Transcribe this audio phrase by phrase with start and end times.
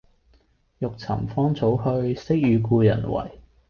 [0.79, 3.29] 欲尋芳草去，惜與故人違。